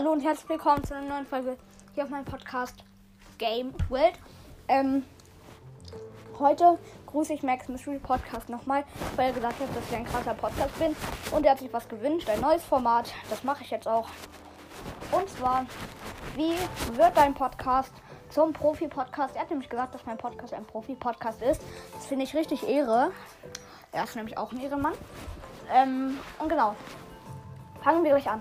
Hallo 0.00 0.12
und 0.12 0.22
herzlich 0.22 0.48
willkommen 0.48 0.82
zu 0.82 0.96
einer 0.96 1.06
neuen 1.06 1.26
Folge 1.26 1.58
hier 1.94 2.04
auf 2.04 2.08
meinem 2.08 2.24
Podcast 2.24 2.84
Game 3.36 3.74
World. 3.90 4.14
Ähm, 4.66 5.04
heute 6.38 6.78
grüße 7.04 7.34
ich 7.34 7.42
Max 7.42 7.68
Mystery 7.68 7.98
Podcast 7.98 8.48
nochmal, 8.48 8.84
weil 9.16 9.26
er 9.26 9.34
gesagt 9.34 9.60
hat, 9.60 9.68
dass 9.76 9.84
ich 9.90 9.94
ein 9.94 10.06
krasser 10.06 10.32
Podcast 10.32 10.78
bin 10.78 10.96
und 11.32 11.44
er 11.44 11.52
hat 11.52 11.58
sich 11.58 11.70
was 11.70 11.86
gewünscht, 11.86 12.30
ein 12.30 12.40
neues 12.40 12.64
Format. 12.64 13.12
Das 13.28 13.44
mache 13.44 13.62
ich 13.62 13.70
jetzt 13.70 13.86
auch. 13.86 14.08
Und 15.12 15.28
zwar, 15.28 15.66
wie 16.34 16.54
wird 16.96 17.14
dein 17.14 17.34
Podcast 17.34 17.92
zum 18.30 18.54
Profi-Podcast? 18.54 19.36
Er 19.36 19.42
hat 19.42 19.50
nämlich 19.50 19.68
gesagt, 19.68 19.94
dass 19.94 20.06
mein 20.06 20.16
Podcast 20.16 20.54
ein 20.54 20.64
Profi-Podcast 20.64 21.42
ist. 21.42 21.60
Das 21.92 22.06
finde 22.06 22.24
ich 22.24 22.34
richtig 22.34 22.66
Ehre. 22.66 23.12
Er 23.92 24.04
ist 24.04 24.16
nämlich 24.16 24.38
auch 24.38 24.50
ein 24.50 24.62
Ehrenmann. 24.62 24.94
Ähm, 25.70 26.18
und 26.38 26.48
genau, 26.48 26.74
fangen 27.82 28.02
wir 28.02 28.12
gleich 28.12 28.30
an. 28.30 28.40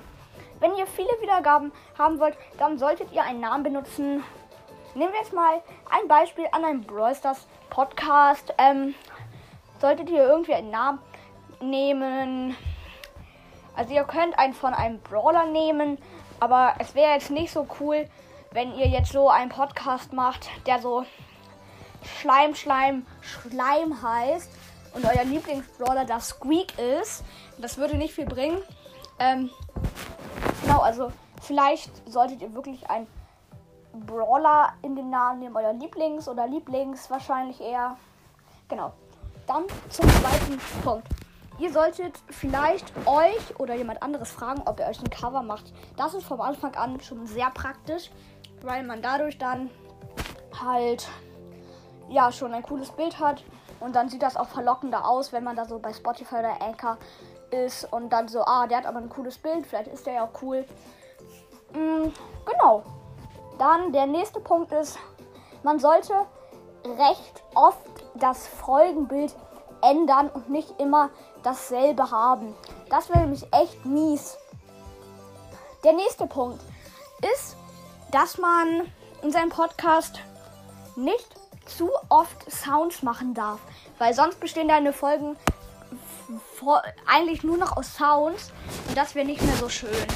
Wenn 0.59 0.75
ihr 0.75 0.87
viele 0.87 1.09
Wiedergaben 1.21 1.71
haben 1.97 2.19
wollt, 2.19 2.37
dann 2.57 2.77
solltet 2.77 3.11
ihr 3.13 3.23
einen 3.23 3.39
Namen 3.39 3.63
benutzen. 3.63 4.23
Nehmen 4.95 5.13
wir 5.13 5.19
jetzt 5.19 5.33
mal 5.33 5.61
ein 5.89 6.07
Beispiel 6.07 6.45
an 6.51 6.65
einem 6.65 6.81
Brawl 6.81 7.15
Stars 7.15 7.47
Podcast. 7.69 8.53
Ähm, 8.57 8.95
solltet 9.79 10.09
ihr 10.09 10.23
irgendwie 10.23 10.53
einen 10.53 10.71
Namen 10.71 10.99
nehmen. 11.61 12.57
Also 13.75 13.93
ihr 13.93 14.03
könnt 14.03 14.37
einen 14.37 14.53
von 14.53 14.73
einem 14.73 14.99
Brawler 14.99 15.45
nehmen, 15.45 15.97
aber 16.39 16.75
es 16.79 16.95
wäre 16.95 17.13
jetzt 17.13 17.29
nicht 17.31 17.51
so 17.53 17.65
cool, 17.79 18.09
wenn 18.51 18.75
ihr 18.75 18.87
jetzt 18.87 19.13
so 19.13 19.29
einen 19.29 19.49
Podcast 19.49 20.11
macht, 20.11 20.49
der 20.65 20.79
so 20.79 21.05
Schleim, 22.19 22.55
Schleim, 22.55 23.05
Schleim 23.21 24.01
heißt 24.01 24.51
und 24.93 25.05
euer 25.05 25.23
Lieblingsbrawler 25.23 26.05
das 26.05 26.29
Squeak 26.29 26.77
ist. 26.77 27.23
Das 27.57 27.77
würde 27.77 27.95
nicht 27.95 28.13
viel 28.13 28.25
bringen. 28.25 28.57
Ähm, 29.19 29.49
Genau, 30.63 30.79
also 30.79 31.11
vielleicht 31.41 31.91
solltet 32.09 32.41
ihr 32.41 32.53
wirklich 32.53 32.89
einen 32.89 33.07
Brawler 34.05 34.73
in 34.81 34.95
den 34.95 35.09
Namen 35.09 35.39
nehmen, 35.39 35.55
euer 35.55 35.73
Lieblings 35.73 36.27
oder 36.27 36.47
Lieblings 36.47 37.09
wahrscheinlich 37.09 37.59
eher. 37.59 37.97
Genau. 38.67 38.93
Dann 39.47 39.63
zum 39.89 40.07
zweiten 40.07 40.59
Punkt. 40.83 41.07
Ihr 41.57 41.73
solltet 41.73 42.17
vielleicht 42.29 42.93
euch 43.05 43.59
oder 43.59 43.75
jemand 43.75 44.01
anderes 44.01 44.31
fragen, 44.31 44.61
ob 44.65 44.79
ihr 44.79 44.85
euch 44.85 44.99
ein 44.99 45.09
Cover 45.09 45.41
macht. 45.41 45.73
Das 45.97 46.13
ist 46.13 46.23
vom 46.23 46.39
Anfang 46.39 46.75
an 46.75 47.01
schon 47.01 47.25
sehr 47.25 47.49
praktisch, 47.49 48.11
weil 48.61 48.83
man 48.83 49.01
dadurch 49.01 49.37
dann 49.37 49.69
halt 50.63 51.07
ja 52.09 52.31
schon 52.31 52.53
ein 52.53 52.63
cooles 52.63 52.91
Bild 52.91 53.19
hat 53.19 53.43
und 53.79 53.95
dann 53.95 54.09
sieht 54.09 54.21
das 54.21 54.37
auch 54.37 54.47
verlockender 54.47 55.05
aus, 55.05 55.33
wenn 55.33 55.43
man 55.43 55.55
da 55.55 55.65
so 55.65 55.79
bei 55.79 55.93
Spotify 55.93 56.35
oder 56.35 56.61
Anchor 56.61 56.97
ist 57.53 57.91
und 57.91 58.09
dann 58.09 58.27
so, 58.27 58.41
ah, 58.41 58.67
der 58.67 58.79
hat 58.79 58.85
aber 58.85 58.99
ein 58.99 59.09
cooles 59.09 59.37
Bild, 59.37 59.65
vielleicht 59.65 59.87
ist 59.87 60.05
der 60.05 60.13
ja 60.13 60.23
auch 60.23 60.41
cool. 60.41 60.65
Mhm, 61.73 62.13
genau. 62.45 62.83
Dann 63.57 63.91
der 63.91 64.05
nächste 64.05 64.39
Punkt 64.39 64.71
ist, 64.71 64.97
man 65.63 65.79
sollte 65.79 66.13
recht 66.85 67.43
oft 67.55 67.85
das 68.15 68.47
Folgenbild 68.47 69.35
ändern 69.81 70.29
und 70.29 70.49
nicht 70.49 70.79
immer 70.79 71.09
dasselbe 71.43 72.11
haben. 72.11 72.55
Das 72.89 73.09
wäre 73.09 73.19
nämlich 73.19 73.45
echt 73.53 73.85
mies. 73.85 74.37
Der 75.83 75.93
nächste 75.93 76.27
Punkt 76.27 76.61
ist, 77.33 77.55
dass 78.11 78.37
man 78.37 78.91
in 79.21 79.31
seinem 79.31 79.49
Podcast 79.49 80.19
nicht 80.95 81.27
zu 81.65 81.89
oft 82.09 82.49
Sounds 82.51 83.03
machen 83.03 83.33
darf, 83.33 83.59
weil 83.97 84.13
sonst 84.13 84.39
bestehen 84.39 84.67
deine 84.67 84.91
Folgen 84.91 85.37
vor, 86.55 86.81
eigentlich 87.07 87.43
nur 87.43 87.57
noch 87.57 87.77
aus 87.77 87.95
Sounds 87.95 88.51
und 88.87 88.97
das 88.97 89.15
wäre 89.15 89.25
nicht 89.25 89.41
mehr 89.41 89.55
so 89.55 89.69
schön. 89.69 90.07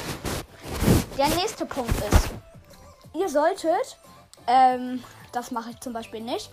Der 1.16 1.28
nächste 1.28 1.66
Punkt 1.66 1.94
ist, 2.12 2.30
ihr 3.14 3.28
solltet, 3.28 3.98
ähm, 4.46 5.02
das 5.32 5.50
mache 5.50 5.70
ich 5.70 5.80
zum 5.80 5.92
Beispiel 5.92 6.20
nicht, 6.20 6.50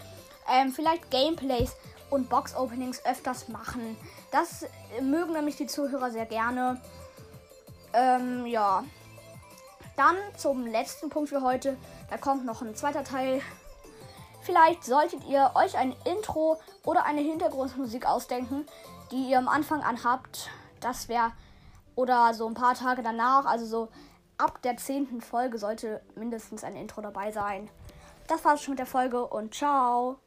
ähm, 0.52 0.72
vielleicht 0.72 1.10
Gameplays 1.12 1.76
und 2.10 2.30
Box-Openings 2.30 3.06
öfters 3.06 3.48
machen. 3.48 3.98
Das 4.32 4.66
mögen 5.02 5.34
nämlich 5.34 5.56
die 5.56 5.68
Zuhörer 5.68 6.12
sehr 6.12 6.26
gerne. 6.26 6.80
Ähm, 7.94 8.46
ja. 8.46 8.84
Dann 9.98 10.16
zum 10.38 10.66
letzten 10.66 11.10
Punkt 11.10 11.30
für 11.30 11.42
heute. 11.42 11.78
Da 12.10 12.18
kommt 12.18 12.46
noch 12.46 12.62
ein 12.62 12.76
zweiter 12.76 13.04
Teil. 13.04 13.42
Vielleicht 14.42 14.84
solltet 14.84 15.24
ihr 15.28 15.52
euch 15.56 15.78
ein 15.78 15.96
Intro 16.06 16.60
oder 16.84 17.06
eine 17.06 17.22
Hintergrundmusik 17.22 18.08
ausdenken, 18.08 18.66
die 19.12 19.30
ihr 19.30 19.38
am 19.38 19.48
Anfang 19.48 19.84
an 19.84 20.04
habt. 20.04 20.50
Das 20.80 21.08
wäre 21.10 21.32
oder 21.96 22.34
so 22.34 22.48
ein 22.48 22.56
paar 22.56 22.74
Tage 22.74 23.04
danach, 23.04 23.46
also 23.46 23.66
so 23.66 23.90
ab 24.38 24.62
der 24.64 24.78
zehnten 24.78 25.22
Folge 25.22 25.60
sollte 25.60 26.02
mindestens 26.16 26.64
ein 26.64 26.76
Intro 26.76 27.02
dabei 27.02 27.32
sein. 27.32 27.70
Das 28.28 28.44
war's 28.44 28.62
schon 28.64 28.72
mit 28.72 28.80
der 28.80 28.86
Folge 28.88 29.28
und 29.28 29.54
ciao. 29.54 30.18